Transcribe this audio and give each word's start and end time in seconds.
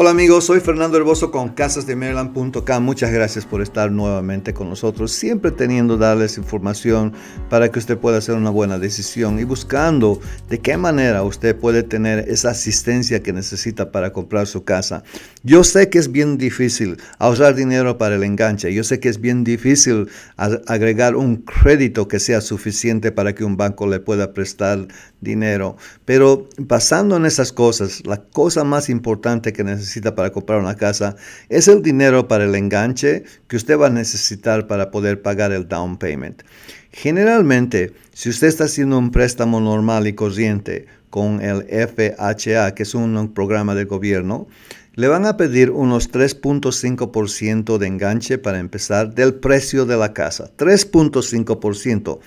Hola 0.02 0.12
amigos, 0.12 0.46
soy 0.46 0.62
Fernando 0.62 0.96
Herboso 0.96 1.30
con 1.30 1.50
casasdemaryland.com. 1.50 2.84
Muchas 2.84 3.12
gracias 3.12 3.46
por 3.46 3.62
estar 3.62 3.92
nuevamente 3.92 4.54
con 4.54 4.70
nosotros, 4.70 5.12
siempre 5.12 5.52
teniendo 5.52 5.98
darles 5.98 6.38
información 6.38 7.12
para 7.50 7.70
que 7.70 7.80
usted 7.80 7.98
pueda 7.98 8.20
hacer 8.20 8.36
una 8.36 8.50
buena 8.50 8.80
decisión 8.80 9.40
y 9.40 9.44
buscando 9.44 10.22
de 10.48 10.60
qué 10.60 10.78
manera 10.78 11.24
usted 11.24 11.54
puede 11.54 11.84
tener 11.84 12.30
esa 12.30 12.52
asistencia 12.52 13.22
que 13.22 13.34
necesita 13.34 13.92
para 13.92 14.14
comprar 14.14 14.48
su 14.48 14.64
casa. 14.64 15.04
Yo 15.44 15.66
sé 15.66 15.90
que 15.90 15.98
es 15.98 16.14
bien 16.14 16.38
difícil 16.38 16.96
ahorrar 17.18 17.56
dinero 17.56 17.98
para 17.98 18.16
el 18.16 18.24
enganche, 18.24 18.74
yo 18.74 18.86
sé 18.86 19.02
que 19.02 19.10
es 19.10 19.20
bien 19.20 19.44
difícil 19.44 20.08
agregar 20.38 21.18
un 21.18 21.36
crédito 21.36 22.08
que 22.08 22.22
sea 22.22 22.40
suficiente 22.40 23.12
para 23.12 23.36
que 23.36 23.44
un 23.44 23.58
banco 23.58 23.86
le 23.86 24.00
pueda 24.00 24.32
prestar 24.32 24.88
dinero, 25.20 25.76
pero 26.06 26.48
basando 26.58 27.18
en 27.18 27.26
esas 27.26 27.52
cosas, 27.52 28.02
la 28.06 28.24
cosa 28.24 28.64
más 28.64 28.88
importante 28.90 29.52
que 29.52 29.66
necesita 29.66 29.89
necesita 29.90 30.14
para 30.14 30.32
comprar 30.32 30.60
una 30.60 30.76
casa 30.76 31.16
es 31.50 31.68
el 31.68 31.82
dinero 31.82 32.28
para 32.28 32.44
el 32.44 32.54
enganche 32.54 33.24
que 33.48 33.56
usted 33.56 33.76
va 33.76 33.88
a 33.88 33.90
necesitar 33.90 34.68
para 34.68 34.92
poder 34.92 35.24
pagar 35.24 35.52
el 35.52 35.68
down 35.68 35.98
payment. 35.98 36.44
Generalmente, 36.92 37.94
si 38.14 38.30
usted 38.30 38.48
está 38.48 38.66
haciendo 38.66 39.00
un 39.00 39.12
préstamo 39.12 39.60
normal 39.60 40.06
y 40.06 40.14
corriente 40.14 40.86
con 41.10 41.42
el 41.42 41.64
FHA, 41.64 42.76
que 42.76 42.84
es 42.84 42.94
un 42.94 43.34
programa 43.34 43.74
de 43.74 43.86
gobierno, 43.86 44.48
le 44.94 45.08
van 45.08 45.26
a 45.26 45.38
pedir 45.38 45.72
unos 45.72 46.12
3.5% 46.12 47.78
de 47.80 47.88
enganche 47.88 48.38
para 48.38 48.60
empezar 48.60 49.16
del 49.16 49.34
precio 49.34 49.86
de 49.86 49.98
la 49.98 50.14
casa. 50.14 50.52
3.5%. 50.56 52.20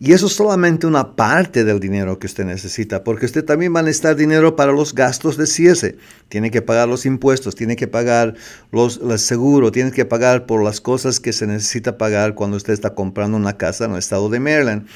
Y 0.00 0.12
eso 0.12 0.26
es 0.26 0.34
solamente 0.34 0.86
una 0.86 1.16
parte 1.16 1.64
del 1.64 1.80
dinero 1.80 2.20
que 2.20 2.28
usted 2.28 2.44
necesita, 2.44 3.02
porque 3.02 3.26
usted 3.26 3.44
también 3.44 3.74
va 3.74 3.80
a 3.80 3.82
necesitar 3.82 4.14
dinero 4.14 4.54
para 4.54 4.70
los 4.70 4.94
gastos 4.94 5.36
de 5.36 5.46
cierre. 5.48 5.96
Tiene 6.28 6.52
que 6.52 6.62
pagar 6.62 6.86
los 6.86 7.04
impuestos, 7.04 7.56
tiene 7.56 7.74
que 7.74 7.88
pagar 7.88 8.34
los, 8.70 9.00
el 9.02 9.18
seguro, 9.18 9.72
tiene 9.72 9.90
que 9.90 10.04
pagar 10.04 10.46
por 10.46 10.62
las 10.62 10.80
cosas 10.80 11.18
que 11.18 11.32
se 11.32 11.48
necesita 11.48 11.98
pagar 11.98 12.36
cuando 12.36 12.56
usted 12.56 12.74
está 12.74 12.94
comprando 12.94 13.36
una 13.36 13.56
casa 13.56 13.86
en 13.86 13.92
el 13.92 13.98
estado 13.98 14.28
de 14.28 14.38
Maryland. 14.38 14.86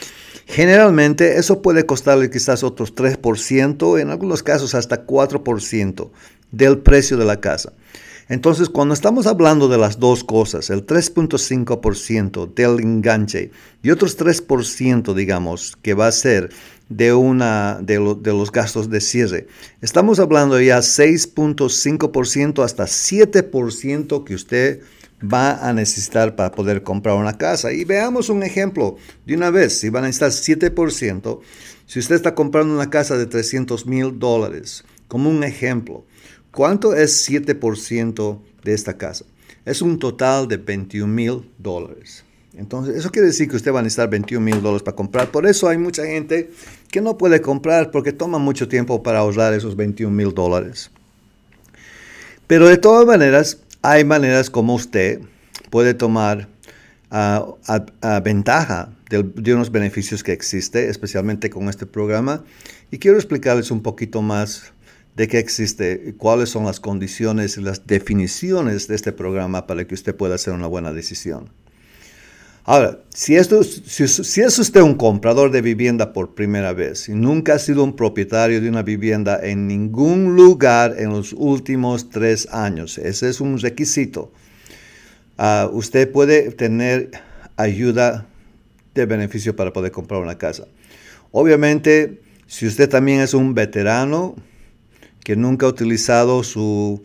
Generalmente 0.46 1.36
eso 1.36 1.62
puede 1.62 1.84
costarle 1.84 2.30
quizás 2.30 2.62
otros 2.62 2.94
3%, 2.94 4.00
en 4.00 4.10
algunos 4.10 4.44
casos 4.44 4.76
hasta 4.76 5.04
4% 5.04 6.10
del 6.52 6.78
precio 6.78 7.16
de 7.16 7.24
la 7.24 7.40
casa. 7.40 7.72
Entonces, 8.32 8.70
cuando 8.70 8.94
estamos 8.94 9.26
hablando 9.26 9.68
de 9.68 9.76
las 9.76 9.98
dos 9.98 10.24
cosas, 10.24 10.70
el 10.70 10.86
3.5% 10.86 12.54
del 12.54 12.80
enganche 12.80 13.50
y 13.82 13.90
otros 13.90 14.18
3%, 14.18 15.12
digamos, 15.12 15.76
que 15.82 15.92
va 15.92 16.06
a 16.06 16.12
ser 16.12 16.48
de, 16.88 17.12
una, 17.12 17.80
de, 17.82 17.98
los 17.98 18.50
gastos 18.50 18.88
de 18.88 19.02
cierre, 19.02 19.48
estamos 19.82 20.18
hablando 20.18 20.58
ya 20.58 20.78
6.5% 20.78 22.64
hasta 22.64 22.84
7% 22.84 24.24
que 24.24 24.34
usted 24.34 24.80
va 25.22 25.68
a 25.68 25.74
necesitar 25.74 26.34
para 26.34 26.52
poder 26.52 26.82
comprar 26.82 27.16
una 27.16 27.36
casa. 27.36 27.70
Y 27.70 27.84
veamos 27.84 28.30
un 28.30 28.44
ejemplo 28.44 28.96
de 29.26 29.34
una 29.34 29.50
vez, 29.50 29.78
si 29.78 29.90
van 29.90 30.04
a 30.04 30.06
necesitar 30.06 30.30
7%, 30.72 31.40
si 31.84 31.98
usted 31.98 32.14
está 32.14 32.34
comprando 32.34 32.72
una 32.72 32.88
casa 32.88 33.18
de 33.18 33.26
300 33.26 33.84
mil 33.84 34.18
dólares, 34.18 34.84
como 35.06 35.28
un 35.28 35.44
ejemplo, 35.44 36.06
¿Cuánto 36.52 36.94
es 36.94 37.28
7% 37.30 38.38
de 38.62 38.74
esta 38.74 38.98
casa? 38.98 39.24
Es 39.64 39.80
un 39.80 39.98
total 39.98 40.48
de 40.48 40.58
21 40.58 41.10
mil 41.10 41.50
dólares. 41.58 42.24
Entonces, 42.54 42.94
eso 42.96 43.10
quiere 43.10 43.28
decir 43.28 43.48
que 43.48 43.56
usted 43.56 43.72
va 43.72 43.80
a 43.80 43.82
necesitar 43.82 44.10
21 44.10 44.44
mil 44.44 44.60
dólares 44.60 44.82
para 44.82 44.94
comprar. 44.94 45.30
Por 45.30 45.46
eso 45.46 45.66
hay 45.66 45.78
mucha 45.78 46.04
gente 46.04 46.50
que 46.90 47.00
no 47.00 47.16
puede 47.16 47.40
comprar 47.40 47.90
porque 47.90 48.12
toma 48.12 48.38
mucho 48.38 48.68
tiempo 48.68 49.02
para 49.02 49.20
ahorrar 49.20 49.54
esos 49.54 49.76
21 49.76 50.14
mil 50.14 50.34
dólares. 50.34 50.90
Pero 52.46 52.68
de 52.68 52.76
todas 52.76 53.06
maneras, 53.06 53.58
hay 53.80 54.04
maneras 54.04 54.50
como 54.50 54.74
usted 54.74 55.20
puede 55.70 55.94
tomar 55.94 56.48
a, 57.10 57.46
ventaja 58.22 58.90
de, 59.08 59.22
de, 59.22 59.54
unos 59.54 59.72
beneficios 59.72 60.22
que 60.22 60.32
existe, 60.32 60.90
especialmente 60.90 61.48
con 61.48 61.70
este 61.70 61.86
programa. 61.86 62.44
Y 62.90 62.98
quiero 62.98 63.16
explicarles 63.16 63.70
un 63.70 63.80
poquito 63.80 64.20
más 64.20 64.72
de 65.16 65.28
qué 65.28 65.38
existe, 65.38 66.14
cuáles 66.16 66.48
son 66.48 66.64
las 66.64 66.80
condiciones 66.80 67.56
y 67.56 67.62
las 67.62 67.86
definiciones 67.86 68.88
de 68.88 68.94
este 68.94 69.12
programa 69.12 69.66
para 69.66 69.86
que 69.86 69.94
usted 69.94 70.14
pueda 70.14 70.36
hacer 70.36 70.54
una 70.54 70.66
buena 70.66 70.92
decisión. 70.92 71.50
Ahora, 72.64 73.00
si, 73.12 73.34
esto, 73.34 73.64
si, 73.64 74.04
es 74.04 74.58
usted 74.58 74.80
un 74.82 74.94
comprador 74.94 75.50
de 75.50 75.62
vivienda 75.62 76.12
por 76.12 76.34
primera 76.34 76.72
vez 76.72 77.08
y 77.08 77.12
nunca 77.12 77.54
ha 77.54 77.58
sido 77.58 77.82
un 77.82 77.96
propietario 77.96 78.60
de 78.60 78.68
una 78.68 78.82
vivienda 78.82 79.40
en 79.42 79.66
ningún 79.66 80.36
lugar 80.36 80.94
en 80.96 81.10
los 81.10 81.32
últimos 81.32 82.08
tres 82.08 82.46
años, 82.52 82.98
ese 82.98 83.28
es 83.28 83.40
un 83.40 83.58
requisito, 83.58 84.30
ah, 85.38 85.68
usted 85.72 86.10
puede 86.12 86.52
tener 86.52 87.10
ayuda 87.56 88.28
de 88.94 89.06
beneficio 89.06 89.56
para 89.56 89.72
poder 89.72 89.90
comprar 89.90 90.20
una 90.20 90.38
casa. 90.38 90.68
Obviamente, 91.32 92.20
si 92.46 92.66
usted 92.66 92.88
también 92.88 93.22
es 93.22 93.34
un 93.34 93.54
veterano, 93.54 94.36
que 95.24 95.36
nunca 95.36 95.66
ha 95.66 95.68
utilizado 95.68 96.42
su 96.42 97.02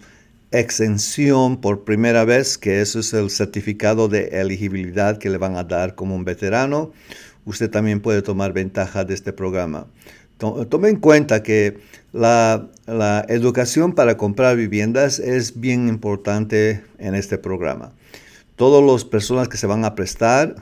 exención 0.51 1.59
por 1.59 1.83
primera 1.83 2.25
vez, 2.25 2.57
que 2.57 2.81
eso 2.81 2.99
es 2.99 3.13
el 3.13 3.29
certificado 3.29 4.07
de 4.07 4.27
elegibilidad 4.41 5.17
que 5.17 5.29
le 5.29 5.37
van 5.37 5.55
a 5.55 5.63
dar 5.63 5.95
como 5.95 6.15
un 6.15 6.23
veterano, 6.23 6.91
usted 7.45 7.69
también 7.69 8.01
puede 8.01 8.21
tomar 8.21 8.53
ventaja 8.53 9.03
de 9.03 9.13
este 9.13 9.33
programa. 9.33 9.87
Tome 10.37 10.89
en 10.89 10.97
cuenta 10.97 11.41
que 11.41 11.79
la, 12.13 12.67
la, 12.85 13.25
educación 13.27 13.93
para 13.93 14.17
comprar 14.17 14.55
viviendas 14.55 15.17
es 15.17 15.59
bien 15.59 15.87
importante 15.87 16.83
en 16.99 17.15
este 17.15 17.39
programa. 17.39 17.91
Todas 18.55 18.83
las 18.83 19.03
personas 19.03 19.47
que 19.47 19.57
se 19.57 19.65
van 19.65 19.83
a 19.83 19.95
prestar 19.95 20.55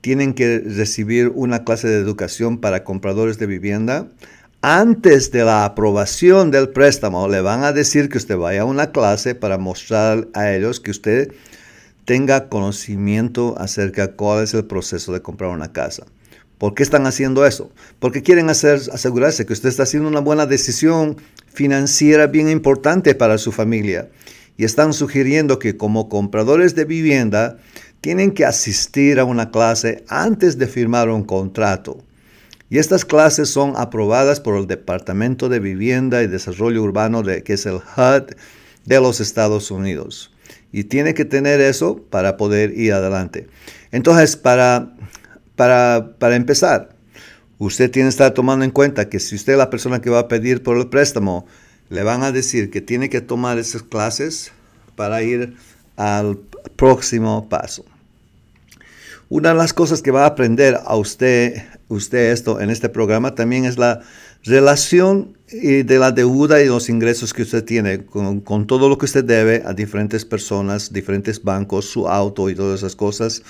tienen 0.00 0.32
que 0.32 0.60
recibir 0.60 1.32
una 1.34 1.64
clase 1.64 1.88
de 1.88 1.98
educación 1.98 2.58
para 2.58 2.84
compradores 2.84 3.38
de 3.38 3.46
vivienda 3.46 4.06
antes 4.66 5.30
de 5.30 5.44
la 5.44 5.66
aprobación 5.66 6.50
del 6.50 6.70
préstamo, 6.70 7.28
le 7.28 7.42
van 7.42 7.64
a 7.64 7.72
decir 7.72 8.08
que 8.08 8.16
usted 8.16 8.38
vaya 8.38 8.62
a 8.62 8.64
una 8.64 8.92
clase 8.92 9.34
para 9.34 9.58
mostrar 9.58 10.26
a 10.32 10.52
ellos 10.52 10.80
que 10.80 10.90
usted 10.90 11.34
tenga 12.06 12.48
conocimiento 12.48 13.56
acerca 13.58 14.06
de 14.06 14.14
cuál 14.14 14.42
es 14.42 14.54
el 14.54 14.64
proceso 14.64 15.12
de 15.12 15.20
comprar 15.20 15.50
una 15.50 15.74
casa. 15.74 16.06
¿Por 16.56 16.72
qué 16.72 16.82
están 16.82 17.06
haciendo 17.06 17.44
eso? 17.44 17.72
Porque 17.98 18.22
quieren 18.22 18.48
asegurarse 18.48 19.44
que 19.44 19.52
usted 19.52 19.68
está 19.68 19.82
haciendo 19.82 20.08
una 20.08 20.20
buena 20.20 20.46
decisión 20.46 21.18
financiera 21.52 22.26
bien 22.26 22.48
importante 22.48 23.14
para 23.14 23.36
su 23.36 23.52
familia. 23.52 24.08
Y 24.56 24.64
están 24.64 24.94
sugiriendo 24.94 25.58
que 25.58 25.76
como 25.76 26.08
compradores 26.08 26.74
de 26.74 26.86
vivienda 26.86 27.58
tienen 28.00 28.32
que 28.32 28.46
asistir 28.46 29.20
a 29.20 29.26
una 29.26 29.50
clase 29.50 30.06
antes 30.08 30.56
de 30.56 30.68
firmar 30.68 31.10
un 31.10 31.24
contrato. 31.24 32.02
Y 32.74 32.78
estas 32.78 33.04
clases 33.04 33.50
son 33.50 33.74
aprobadas 33.76 34.40
por 34.40 34.56
el 34.56 34.66
Departamento 34.66 35.48
de 35.48 35.60
Vivienda 35.60 36.24
y 36.24 36.26
Desarrollo 36.26 36.82
Urbano, 36.82 37.22
de, 37.22 37.44
que 37.44 37.52
es 37.52 37.66
el 37.66 37.74
HUD 37.76 38.34
de 38.84 39.00
los 39.00 39.20
Estados 39.20 39.70
Unidos. 39.70 40.32
Y 40.72 40.82
tiene 40.82 41.14
que 41.14 41.24
tener 41.24 41.60
eso 41.60 42.02
para 42.10 42.36
poder 42.36 42.76
ir 42.76 42.92
adelante. 42.92 43.46
Entonces, 43.92 44.34
para, 44.34 44.92
para, 45.54 46.16
para 46.18 46.34
empezar, 46.34 46.96
usted 47.58 47.92
tiene 47.92 48.08
que 48.08 48.14
estar 48.14 48.34
tomando 48.34 48.64
en 48.64 48.72
cuenta 48.72 49.08
que 49.08 49.20
si 49.20 49.36
usted 49.36 49.52
es 49.52 49.58
la 49.60 49.70
persona 49.70 50.02
que 50.02 50.10
va 50.10 50.18
a 50.18 50.26
pedir 50.26 50.64
por 50.64 50.76
el 50.76 50.88
préstamo, 50.88 51.46
le 51.90 52.02
van 52.02 52.24
a 52.24 52.32
decir 52.32 52.72
que 52.72 52.80
tiene 52.80 53.08
que 53.08 53.20
tomar 53.20 53.56
esas 53.56 53.84
clases 53.84 54.50
para 54.96 55.22
ir 55.22 55.54
al 55.94 56.40
próximo 56.74 57.48
paso. 57.48 57.84
Una 59.28 59.50
de 59.50 59.54
las 59.54 59.72
cosas 59.72 60.02
que 60.02 60.10
va 60.10 60.24
a 60.24 60.26
aprender 60.26 60.76
a 60.84 60.96
usted, 60.96 61.62
usted 61.88 62.32
esto 62.32 62.60
en 62.60 62.70
este 62.70 62.88
programa 62.88 63.34
también 63.34 63.64
es 63.64 63.78
la 63.78 64.00
relación 64.44 65.36
de 65.50 65.98
la 65.98 66.12
deuda 66.12 66.62
y 66.62 66.66
los 66.66 66.88
ingresos 66.88 67.32
que 67.32 67.42
usted 67.42 67.64
tiene 67.64 68.04
con, 68.04 68.40
con, 68.40 68.66
todo 68.66 68.88
lo 68.88 68.98
que 68.98 69.06
usted 69.06 69.24
debe 69.24 69.62
a 69.64 69.72
diferentes 69.72 70.24
personas, 70.24 70.92
diferentes 70.92 71.42
bancos, 71.42 71.86
su 71.86 72.08
auto 72.08 72.50
y 72.50 72.54
todas 72.54 72.80
esas 72.80 72.96
cosas, 72.96 73.42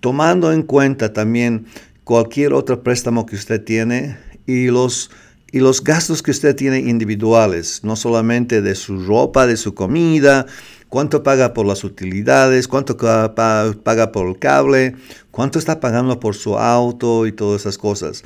tomando 0.00 0.52
en 0.52 0.62
cuenta 0.62 1.12
también 1.12 1.66
cualquier 2.04 2.52
otro 2.52 2.82
préstamo 2.82 3.26
que 3.26 3.36
usted 3.36 3.64
tiene 3.64 4.16
y 4.46 4.66
los, 4.66 5.10
y 5.50 5.60
los 5.60 5.82
gastos 5.82 6.22
que 6.22 6.30
usted 6.30 6.54
tiene 6.54 6.78
individuales, 6.78 7.80
no 7.82 7.96
solamente 7.96 8.62
de 8.62 8.74
su 8.74 9.04
ropa, 9.04 9.46
de 9.46 9.56
su 9.56 9.74
comida, 9.74 10.46
cuánto 10.88 11.22
paga 11.22 11.54
por 11.54 11.66
las 11.66 11.84
utilidades, 11.84 12.68
cuánto 12.68 12.96
paga 12.96 14.12
por 14.12 14.28
el 14.28 14.38
cable, 14.38 14.94
cuánto 15.30 15.58
está 15.58 15.80
pagando 15.80 16.20
por 16.20 16.34
su 16.34 16.58
auto 16.58 17.26
y 17.26 17.32
todas 17.32 17.62
esas 17.62 17.78
cosas. 17.78 18.22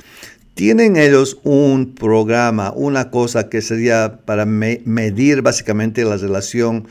Tienen 0.53 0.97
ellos 0.97 1.39
un 1.43 1.95
programa, 1.95 2.73
una 2.75 3.09
cosa 3.09 3.49
que 3.49 3.61
sería 3.61 4.19
para 4.25 4.45
medir 4.45 5.41
básicamente 5.41 6.03
la 6.03 6.17
relación, 6.17 6.87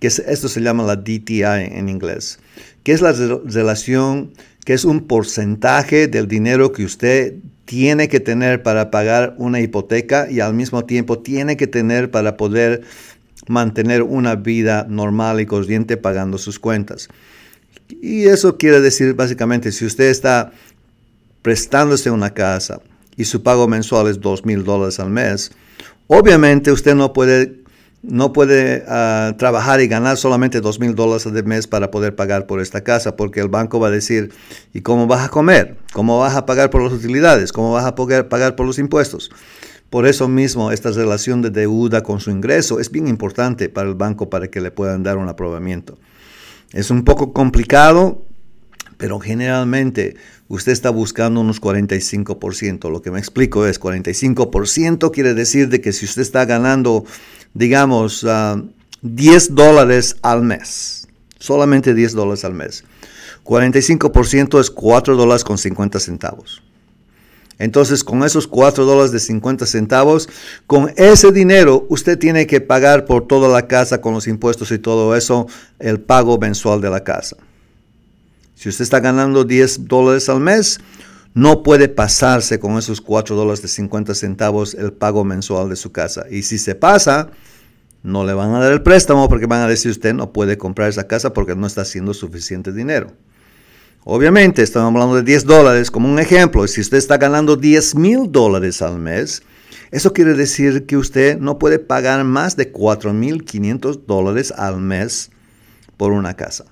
que 0.00 0.08
esto 0.08 0.48
se 0.48 0.60
llama 0.60 0.84
la 0.84 0.96
DTI 0.96 1.42
en 1.42 1.88
inglés, 1.88 2.40
que 2.82 2.92
es 2.92 3.00
la 3.00 3.12
relación 3.12 4.32
que 4.64 4.74
es 4.74 4.84
un 4.84 5.06
porcentaje 5.06 6.06
del 6.06 6.28
dinero 6.28 6.72
que 6.72 6.84
usted 6.84 7.34
tiene 7.64 8.08
que 8.08 8.20
tener 8.20 8.62
para 8.62 8.90
pagar 8.90 9.34
una 9.38 9.60
hipoteca 9.60 10.30
y 10.30 10.40
al 10.40 10.54
mismo 10.54 10.84
tiempo 10.84 11.18
tiene 11.18 11.56
que 11.56 11.66
tener 11.66 12.10
para 12.10 12.36
poder 12.36 12.82
mantener 13.48 14.02
una 14.02 14.36
vida 14.36 14.86
normal 14.88 15.40
y 15.40 15.46
corriente 15.46 15.96
pagando 15.96 16.38
sus 16.38 16.58
cuentas. 16.58 17.08
Y 17.88 18.24
eso 18.24 18.56
quiere 18.56 18.80
decir 18.80 19.14
básicamente, 19.14 19.72
si 19.72 19.84
usted 19.84 20.04
está 20.04 20.52
prestándose 21.42 22.10
una 22.10 22.30
casa 22.30 22.80
y 23.16 23.24
su 23.24 23.42
pago 23.42 23.68
mensual 23.68 24.08
es 24.08 24.20
dos 24.20 24.44
mil 24.44 24.64
dólares 24.64 25.00
al 25.00 25.10
mes, 25.10 25.52
obviamente 26.06 26.72
usted 26.72 26.94
no 26.94 27.12
puede 27.12 27.61
no 28.02 28.32
puede 28.32 28.84
ah, 28.88 29.34
trabajar 29.38 29.80
y 29.80 29.86
ganar 29.86 30.16
solamente 30.16 30.60
dos 30.60 30.80
mil 30.80 30.94
dólares 30.94 31.26
al 31.26 31.44
mes 31.44 31.66
para 31.66 31.90
poder 31.90 32.16
pagar 32.16 32.46
por 32.46 32.60
esta 32.60 32.82
casa, 32.82 33.16
porque 33.16 33.40
el 33.40 33.48
banco 33.48 33.78
va 33.78 33.88
a 33.88 33.90
decir, 33.90 34.32
¿y 34.72 34.80
cómo 34.80 35.06
vas 35.06 35.24
a 35.24 35.28
comer? 35.28 35.76
¿Cómo 35.92 36.18
vas 36.18 36.34
a 36.34 36.44
pagar 36.44 36.70
por 36.70 36.82
las 36.82 36.92
utilidades? 36.92 37.52
¿Cómo 37.52 37.72
vas 37.72 37.84
a 37.84 37.94
poder 37.94 38.28
pagar 38.28 38.56
por 38.56 38.66
los 38.66 38.78
impuestos? 38.78 39.30
Por 39.88 40.06
eso 40.06 40.26
mismo, 40.26 40.72
esta 40.72 40.90
relación 40.90 41.42
de 41.42 41.50
deuda 41.50 42.02
con 42.02 42.18
su 42.18 42.30
ingreso 42.30 42.80
es 42.80 42.90
bien 42.90 43.08
importante 43.08 43.68
para 43.68 43.88
el 43.88 43.94
banco 43.94 44.30
para 44.30 44.48
que 44.48 44.60
le 44.60 44.70
puedan 44.70 45.02
dar 45.02 45.18
un 45.18 45.28
aprobamiento. 45.28 45.98
Es 46.72 46.90
un 46.90 47.04
poco 47.04 47.32
complicado, 47.34 48.24
pero 48.96 49.20
generalmente 49.20 50.16
usted 50.48 50.72
está 50.72 50.90
buscando 50.90 51.40
unos 51.40 51.60
45%. 51.60 52.90
Lo 52.90 53.02
que 53.02 53.10
me 53.10 53.18
explico 53.18 53.66
es 53.66 53.78
45% 53.78 55.10
quiere 55.12 55.34
decir 55.34 55.68
de 55.68 55.80
que 55.80 55.92
si 55.92 56.06
usted 56.06 56.22
está 56.22 56.46
ganando 56.46 57.04
digamos, 57.54 58.20
10 58.22 58.26
ah, 58.30 58.62
dólares 59.50 60.16
al 60.22 60.42
mes, 60.42 61.08
solamente 61.38 61.94
10 61.94 62.12
dólares 62.12 62.44
al 62.44 62.54
mes. 62.54 62.84
45% 63.44 64.60
es 64.60 64.70
4 64.70 65.16
dólares 65.16 65.44
con 65.44 65.58
50 65.58 65.98
centavos. 65.98 66.62
Entonces, 67.58 68.02
con 68.02 68.24
esos 68.24 68.46
4 68.46 68.84
dólares 68.84 69.12
de 69.12 69.20
50 69.20 69.66
centavos, 69.66 70.28
con 70.66 70.92
ese 70.96 71.30
dinero, 71.32 71.86
usted 71.88 72.18
tiene 72.18 72.46
que 72.46 72.60
pagar 72.60 73.04
por 73.04 73.26
toda 73.26 73.48
la 73.48 73.68
casa 73.68 74.00
con 74.00 74.14
los 74.14 74.26
impuestos 74.26 74.70
y 74.72 74.78
todo 74.78 75.14
eso, 75.14 75.46
el 75.78 76.00
pago 76.00 76.38
mensual 76.38 76.80
de 76.80 76.90
la 76.90 77.04
casa. 77.04 77.36
Si 78.56 78.68
usted 78.68 78.82
está 78.82 79.00
ganando 79.00 79.44
10 79.44 79.86
dólares 79.86 80.28
al 80.28 80.40
mes, 80.40 80.80
no 81.34 81.62
puede 81.62 81.88
pasarse 81.88 82.58
con 82.58 82.76
esos 82.76 83.00
4 83.00 83.34
dólares 83.36 83.62
de 83.62 83.68
50 83.68 84.14
centavos 84.14 84.74
el 84.74 84.92
pago 84.92 85.24
mensual 85.24 85.68
de 85.68 85.76
su 85.76 85.92
casa. 85.92 86.24
Y 86.30 86.42
si 86.42 86.58
se 86.58 86.74
pasa, 86.74 87.30
no 88.02 88.24
le 88.24 88.34
van 88.34 88.54
a 88.54 88.60
dar 88.60 88.72
el 88.72 88.82
préstamo 88.82 89.28
porque 89.28 89.46
van 89.46 89.62
a 89.62 89.68
decir 89.68 89.90
usted 89.90 90.14
no 90.14 90.32
puede 90.32 90.58
comprar 90.58 90.88
esa 90.88 91.06
casa 91.06 91.32
porque 91.32 91.54
no 91.54 91.66
está 91.66 91.82
haciendo 91.82 92.12
suficiente 92.12 92.72
dinero. 92.72 93.12
Obviamente, 94.04 94.62
estamos 94.62 94.92
hablando 94.92 95.14
de 95.14 95.22
10 95.22 95.44
dólares 95.44 95.90
como 95.90 96.10
un 96.10 96.18
ejemplo. 96.18 96.66
Si 96.66 96.80
usted 96.80 96.98
está 96.98 97.18
ganando 97.18 97.56
10 97.56 97.94
mil 97.94 98.32
dólares 98.32 98.82
al 98.82 98.98
mes, 98.98 99.42
eso 99.92 100.12
quiere 100.12 100.34
decir 100.34 100.86
que 100.86 100.96
usted 100.96 101.38
no 101.38 101.58
puede 101.58 101.78
pagar 101.78 102.24
más 102.24 102.56
de 102.56 102.72
4 102.72 103.12
mil 103.12 103.44
500 103.44 104.06
dólares 104.06 104.52
al 104.56 104.80
mes 104.80 105.30
por 105.96 106.12
una 106.12 106.34
casa. 106.34 106.71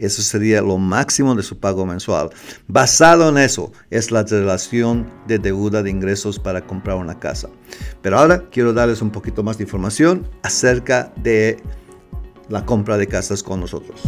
Eso 0.00 0.22
sería 0.22 0.62
lo 0.62 0.78
máximo 0.78 1.34
de 1.34 1.42
su 1.42 1.58
pago 1.58 1.84
mensual. 1.86 2.30
Basado 2.66 3.28
en 3.28 3.38
eso 3.38 3.70
es 3.90 4.10
la 4.10 4.22
relación 4.22 5.08
de 5.28 5.38
deuda 5.38 5.82
de 5.82 5.90
ingresos 5.90 6.38
para 6.38 6.66
comprar 6.66 6.96
una 6.96 7.18
casa. 7.18 7.50
Pero 8.02 8.18
ahora 8.18 8.48
quiero 8.50 8.72
darles 8.72 9.02
un 9.02 9.10
poquito 9.10 9.42
más 9.42 9.58
de 9.58 9.64
información 9.64 10.28
acerca 10.42 11.12
de 11.16 11.62
la 12.48 12.64
compra 12.64 12.96
de 12.96 13.06
casas 13.06 13.42
con 13.42 13.60
nosotros. 13.60 14.00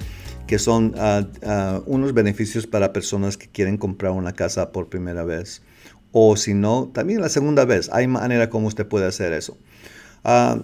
que 0.46 0.58
son 0.58 0.94
ah, 0.98 1.26
ah, 1.44 1.80
unos 1.86 2.12
beneficios 2.12 2.66
para 2.66 2.92
personas 2.92 3.36
que 3.36 3.48
quieren 3.48 3.76
comprar 3.76 4.12
una 4.12 4.32
casa 4.32 4.72
por 4.72 4.88
primera 4.88 5.24
vez. 5.24 5.62
O 6.12 6.36
si 6.36 6.54
no, 6.54 6.90
también 6.92 7.20
la 7.20 7.28
segunda 7.28 7.64
vez. 7.64 7.88
Hay 7.92 8.08
manera 8.08 8.50
como 8.50 8.66
usted 8.66 8.86
puede 8.86 9.06
hacer 9.06 9.32
eso. 9.32 9.56
Ah, 10.24 10.58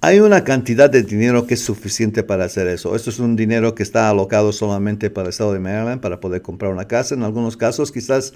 hay 0.00 0.20
una 0.20 0.44
cantidad 0.44 0.90
de 0.90 1.02
dinero 1.02 1.46
que 1.46 1.54
es 1.54 1.64
suficiente 1.64 2.22
para 2.22 2.44
hacer 2.44 2.68
eso. 2.68 2.94
Esto 2.94 3.10
es 3.10 3.18
un 3.18 3.36
dinero 3.36 3.74
que 3.74 3.82
está 3.82 4.10
alocado 4.10 4.52
solamente 4.52 5.08
para 5.08 5.28
el 5.28 5.30
estado 5.30 5.54
de 5.54 5.60
Maryland 5.60 6.00
para 6.00 6.20
poder 6.20 6.42
comprar 6.42 6.70
una 6.70 6.86
casa. 6.86 7.14
En 7.14 7.22
algunos 7.22 7.56
casos 7.56 7.90
quizás 7.90 8.34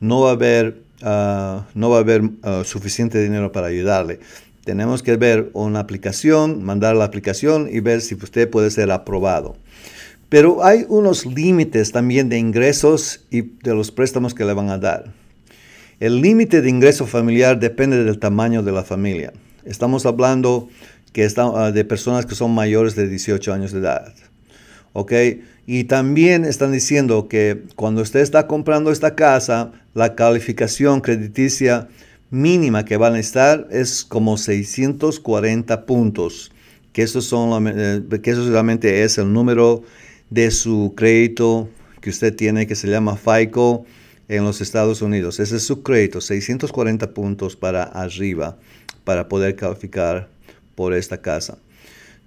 no 0.00 0.20
va 0.20 0.30
a 0.30 0.32
haber, 0.32 0.82
ah, 1.02 1.66
no 1.74 1.90
va 1.90 1.96
a 1.96 2.00
haber 2.00 2.22
ah, 2.42 2.62
suficiente 2.64 3.22
dinero 3.22 3.52
para 3.52 3.68
ayudarle. 3.68 4.20
Tenemos 4.64 5.02
que 5.02 5.16
ver 5.16 5.50
una 5.54 5.80
aplicación, 5.80 6.62
mandar 6.62 6.94
la 6.94 7.04
aplicación 7.04 7.68
y 7.72 7.80
ver 7.80 8.00
si 8.00 8.14
usted 8.14 8.50
puede 8.50 8.70
ser 8.70 8.90
aprobado. 8.90 9.56
Pero 10.28 10.62
hay 10.62 10.84
unos 10.88 11.24
límites 11.24 11.90
también 11.90 12.28
de 12.28 12.38
ingresos 12.38 13.24
y 13.30 13.42
de 13.42 13.74
los 13.74 13.90
préstamos 13.90 14.34
que 14.34 14.44
le 14.44 14.52
van 14.52 14.68
a 14.68 14.78
dar. 14.78 15.12
El 16.00 16.20
límite 16.20 16.60
de 16.60 16.68
ingreso 16.68 17.06
familiar 17.06 17.58
depende 17.58 18.04
del 18.04 18.18
tamaño 18.18 18.62
de 18.62 18.72
la 18.72 18.84
familia. 18.84 19.32
Estamos 19.64 20.06
hablando 20.06 20.68
que 21.12 21.24
está, 21.24 21.72
de 21.72 21.84
personas 21.84 22.26
que 22.26 22.34
son 22.34 22.54
mayores 22.54 22.94
de 22.94 23.08
18 23.08 23.52
años 23.52 23.72
de 23.72 23.80
edad. 23.80 24.14
¿Ok? 24.92 25.12
Y 25.66 25.84
también 25.84 26.44
están 26.44 26.72
diciendo 26.72 27.28
que 27.28 27.64
cuando 27.74 28.02
usted 28.02 28.20
está 28.20 28.46
comprando 28.46 28.90
esta 28.90 29.14
casa, 29.14 29.72
la 29.98 30.14
calificación 30.14 31.00
crediticia 31.00 31.88
mínima 32.30 32.84
que 32.84 32.96
van 32.96 33.14
a 33.14 33.18
estar 33.18 33.66
es 33.72 34.04
como 34.04 34.36
640 34.38 35.86
puntos, 35.86 36.52
que 36.92 37.02
eso, 37.02 37.20
son, 37.20 37.66
eh, 37.66 38.20
que 38.22 38.30
eso 38.30 38.48
realmente 38.48 39.02
es 39.02 39.18
el 39.18 39.32
número 39.32 39.82
de 40.30 40.52
su 40.52 40.94
crédito 40.96 41.68
que 42.00 42.10
usted 42.10 42.36
tiene, 42.36 42.68
que 42.68 42.76
se 42.76 42.86
llama 42.86 43.16
FICO, 43.16 43.84
en 44.28 44.44
los 44.44 44.60
Estados 44.60 45.02
Unidos. 45.02 45.40
Ese 45.40 45.56
es 45.56 45.64
su 45.64 45.82
crédito, 45.82 46.20
640 46.20 47.12
puntos 47.12 47.56
para 47.56 47.82
arriba 47.82 48.56
para 49.02 49.28
poder 49.28 49.56
calificar 49.56 50.28
por 50.76 50.94
esta 50.94 51.20
casa. 51.20 51.58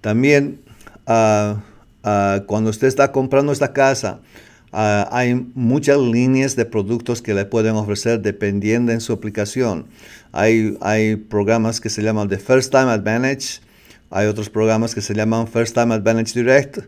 También 0.02 0.60
ah, 1.06 1.62
ah, 2.02 2.42
cuando 2.46 2.68
usted 2.68 2.88
está 2.88 3.12
comprando 3.12 3.50
esta 3.50 3.72
casa, 3.72 4.20
Ah, 4.72 5.06
hay 5.12 5.34
muchas 5.54 5.98
líneas 5.98 6.56
de 6.56 6.64
productos 6.64 7.20
que 7.20 7.34
le 7.34 7.44
pueden 7.44 7.74
ofrecer 7.76 8.22
dependiendo 8.22 8.90
en 8.90 9.02
su 9.02 9.12
aplicación. 9.12 9.86
Hay, 10.32 10.78
hay 10.80 11.16
programas 11.16 11.78
que 11.80 11.90
se 11.90 12.02
llaman 12.02 12.28
The 12.30 12.38
First 12.38 12.72
Time 12.72 12.90
Advantage, 12.90 13.60
hay 14.10 14.26
otros 14.26 14.48
programas 14.48 14.94
que 14.94 15.02
se 15.02 15.12
llaman 15.14 15.46
First 15.46 15.74
Time 15.74 15.94
Advantage 15.94 16.32
Direct, 16.32 16.78